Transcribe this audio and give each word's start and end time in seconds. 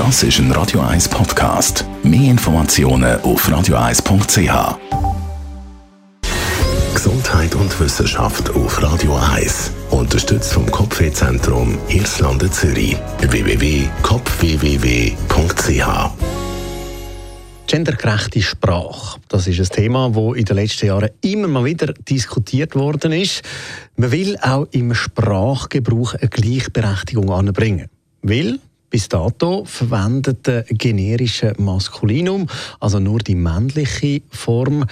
Das 0.00 0.22
ist 0.22 0.38
ein 0.38 0.50
Radio 0.52 0.80
1 0.80 1.10
Podcast. 1.10 1.84
Mehr 2.02 2.30
Informationen 2.30 3.20
auf 3.20 3.46
radio1.ch. 3.46 4.78
Gesundheit 6.94 7.54
und 7.54 7.78
Wissenschaft 7.78 8.48
auf 8.48 8.82
Radio 8.82 9.14
1. 9.34 9.72
Unterstützt 9.90 10.54
vom 10.54 10.64
Kopfwehzentrum 10.70 11.76
Irlande 11.88 12.50
Zürich. 12.50 12.96
www.kopfwww.ch 13.18 16.10
Gendergerechte 17.66 18.40
Sprache. 18.40 19.20
Das 19.28 19.46
ist 19.46 19.60
ein 19.60 19.68
Thema, 19.68 20.08
das 20.08 20.34
in 20.34 20.46
den 20.46 20.56
letzten 20.56 20.86
Jahren 20.86 21.10
immer 21.20 21.48
mal 21.48 21.66
wieder 21.66 21.92
diskutiert 21.92 22.74
worden 22.74 23.12
ist. 23.12 23.42
Man 23.96 24.12
will 24.12 24.38
auch 24.40 24.66
im 24.70 24.94
Sprachgebrauch 24.94 26.14
eine 26.14 26.30
Gleichberechtigung 26.30 27.30
anbringen. 27.30 27.90
Weil 28.22 28.60
bis 28.90 29.08
dato 29.08 29.64
verwendete 29.64 30.66
generische 30.68 31.54
Maskulinum, 31.58 32.48
also 32.80 32.98
nur 32.98 33.20
die 33.20 33.36
männliche 33.36 34.22
Form, 34.30 34.82
äh, 34.82 34.86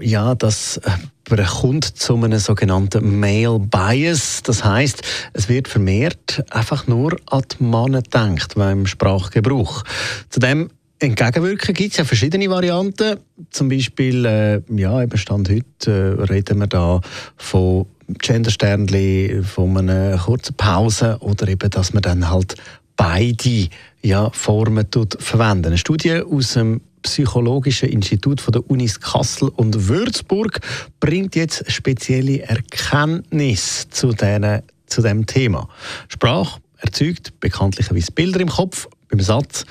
ja, 0.00 0.34
das 0.34 0.78
äh, 0.78 1.44
kommt 1.44 1.84
zu 1.84 2.16
einem 2.16 2.38
sogenannten 2.38 3.18
Male 3.18 3.58
Bias. 3.58 4.42
Das 4.42 4.64
heißt, 4.64 5.02
es 5.32 5.48
wird 5.48 5.68
vermehrt 5.68 6.44
einfach 6.50 6.86
nur 6.86 7.16
an 7.26 7.44
die 7.52 7.64
Männer 7.64 8.02
gedacht 8.02 8.54
beim 8.56 8.86
Sprachgebrauch. 8.86 9.84
Zudem 10.30 10.70
Entgegenwirken 11.00 11.74
gibt 11.74 11.92
es 11.92 11.98
ja 11.98 12.04
verschiedene 12.04 12.48
Varianten. 12.48 13.18
Zum 13.50 13.68
Beispiel, 13.68 14.24
äh, 14.24 14.62
ja, 14.74 15.02
eben 15.02 15.18
Stand 15.18 15.50
heute 15.50 15.90
äh, 16.18 16.22
reden 16.22 16.60
wir 16.60 16.66
da 16.66 17.00
von 17.36 17.86
Gendersternli, 18.08 19.42
von 19.42 19.76
einer 19.76 20.16
kurzen 20.18 20.54
Pause 20.54 21.18
oder 21.20 21.48
eben, 21.48 21.68
dass 21.70 21.92
man 21.92 22.02
dann 22.02 22.30
halt 22.30 22.54
beide 22.96 23.68
ja, 24.02 24.30
Formen 24.30 24.86
verwenden. 25.18 25.66
Eine 25.66 25.78
Studie 25.78 26.22
aus 26.22 26.54
dem 26.54 26.80
Psychologischen 27.02 27.90
Institut 27.90 28.40
von 28.40 28.52
der 28.52 28.70
Unis 28.70 28.98
Kassel 28.98 29.50
und 29.50 29.88
Würzburg 29.88 30.60
bringt 31.00 31.36
jetzt 31.36 31.70
spezielle 31.70 32.40
Erkenntnisse 32.42 33.90
zu, 33.90 34.12
denen, 34.12 34.62
zu 34.86 35.02
dem 35.02 35.26
Thema. 35.26 35.68
Sprache 36.08 36.60
erzeugt 36.78 37.38
bekanntlicherweise 37.40 38.10
Bilder 38.12 38.40
im 38.40 38.48
Kopf. 38.48 38.88
Beim 39.10 39.20
Satz 39.20 39.66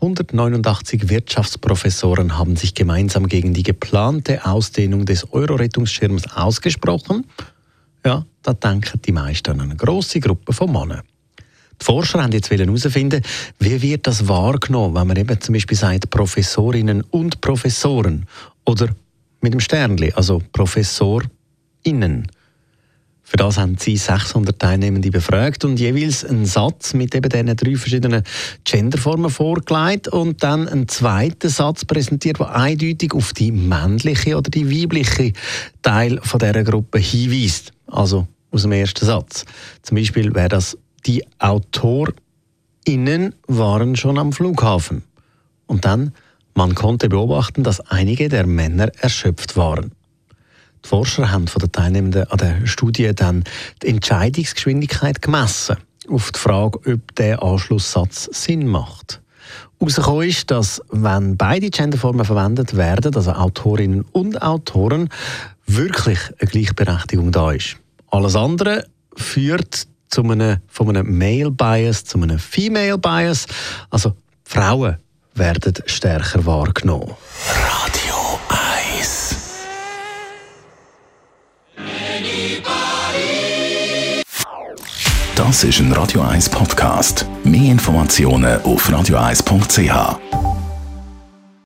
189 0.00 1.10
Wirtschaftsprofessoren 1.10 2.38
haben 2.38 2.56
sich 2.56 2.74
gemeinsam 2.74 3.26
gegen 3.26 3.52
die 3.52 3.64
geplante 3.64 4.46
Ausdehnung 4.46 5.04
des 5.04 5.30
Euro-Rettungsschirms 5.32 6.36
ausgesprochen. 6.36 7.26
Ja, 8.04 8.24
da 8.42 8.54
denken 8.54 9.00
die 9.04 9.12
meisten 9.12 9.50
an 9.50 9.60
eine 9.60 9.76
grosse 9.76 10.20
Gruppe 10.20 10.52
von 10.52 10.72
Männern. 10.72 11.02
Die 11.80 11.84
Forscher 11.84 12.22
haben 12.22 12.32
jetzt 12.32 12.50
herausfinden, 12.50 13.22
wie 13.58 13.80
wird 13.82 14.06
das 14.06 14.28
wahrgenommen, 14.28 14.94
wenn 14.94 15.06
man 15.06 15.16
eben 15.16 15.40
zum 15.40 15.52
Beispiel 15.52 15.76
sagt 15.76 16.10
Professorinnen 16.10 17.02
und 17.02 17.40
Professoren 17.40 18.26
oder 18.64 18.88
mit 19.40 19.52
dem 19.52 19.60
Sternli, 19.60 20.12
also 20.14 20.42
ProfessorInnen. 20.52 22.26
Für 23.30 23.36
das 23.36 23.58
haben 23.58 23.76
sie 23.78 23.98
600 23.98 24.58
Teilnehmende 24.58 25.10
befragt 25.10 25.62
und 25.66 25.78
jeweils 25.78 26.24
einen 26.24 26.46
Satz 26.46 26.94
mit 26.94 27.14
eben 27.14 27.28
diesen 27.28 27.54
drei 27.56 27.76
verschiedenen 27.76 28.22
Genderformen 28.64 29.30
vorgelegt 29.30 30.08
und 30.08 30.42
dann 30.42 30.66
einen 30.66 30.88
zweiten 30.88 31.50
Satz 31.50 31.84
präsentiert, 31.84 32.38
der 32.38 32.56
eindeutig 32.56 33.12
auf 33.12 33.34
die 33.34 33.52
männliche 33.52 34.34
oder 34.34 34.50
die 34.50 34.70
weibliche 34.70 35.34
Teil 35.82 36.18
von 36.22 36.40
dieser 36.40 36.64
Gruppe 36.64 37.00
hinweist. 37.00 37.72
Also 37.86 38.26
aus 38.50 38.62
dem 38.62 38.72
ersten 38.72 39.04
Satz. 39.04 39.44
Zum 39.82 39.98
Beispiel 39.98 40.34
wäre 40.34 40.48
das 40.48 40.78
die 41.06 41.24
AutorInnen 41.38 42.14
waren 43.46 43.96
schon 43.96 44.18
am 44.18 44.32
Flughafen. 44.32 45.02
Und 45.66 45.84
dann, 45.84 46.12
man 46.54 46.74
konnte 46.74 47.08
beobachten, 47.08 47.62
dass 47.62 47.80
einige 47.80 48.28
der 48.28 48.46
Männer 48.46 48.90
erschöpft 49.00 49.56
waren. 49.56 49.92
Die 50.84 50.88
Forscher 50.88 51.30
haben 51.30 51.48
von 51.48 51.60
den 51.60 51.72
Teilnehmenden 51.72 52.24
an 52.24 52.38
der 52.38 52.66
Studie 52.66 53.12
dann 53.14 53.44
die 53.82 53.88
Entscheidungsgeschwindigkeit 53.88 55.20
gemessen, 55.20 55.76
auf 56.08 56.32
die 56.32 56.38
Frage, 56.38 56.78
ob 56.92 57.14
der 57.16 57.42
Anschlusssatz 57.42 58.28
Sinn 58.32 58.66
macht. 58.66 59.20
Herausgekommen 59.80 60.28
ist, 60.28 60.50
dass 60.50 60.82
wenn 60.90 61.36
beide 61.36 61.70
Genderformen 61.70 62.24
verwendet 62.24 62.76
werden, 62.76 63.14
also 63.14 63.32
Autorinnen 63.32 64.04
und 64.12 64.42
Autoren, 64.42 65.08
wirklich 65.66 66.18
eine 66.38 66.50
Gleichberechtigung 66.50 67.30
da 67.30 67.52
ist. 67.52 67.76
Alles 68.10 68.34
andere 68.34 68.86
führt 69.14 69.86
zu 70.08 70.22
einem, 70.22 70.58
von 70.68 70.88
einem 70.88 71.16
Male 71.16 71.50
Bias 71.50 72.04
zu 72.04 72.20
einem 72.20 72.38
Female 72.38 72.98
Bias. 72.98 73.46
Also 73.90 74.14
Frauen 74.44 74.96
werden 75.34 75.74
stärker 75.86 76.44
wahrgenommen. 76.44 77.14
Das 85.34 85.64
ist 85.64 85.78
ein 85.78 85.92
Radio 85.92 86.22
1 86.22 86.48
Podcast. 86.50 87.24
Mehr 87.44 87.70
Informationen 87.70 88.60
auf 88.62 88.90
radio1.ch. 88.90 90.47